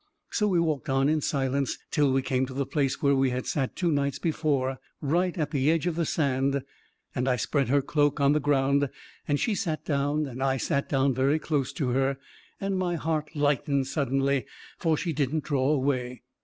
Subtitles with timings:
[0.31, 3.45] So we walked on in silence till we came to the place where we had
[3.45, 6.63] sat two nights before, right at the edge of the sand;
[7.13, 8.89] and I spread her cloak on the ground,
[9.27, 12.17] and she sat down, and I sat down very close to her,
[12.59, 14.47] and my heart lightened suddenly,
[14.79, 16.23] for she didn't draw away.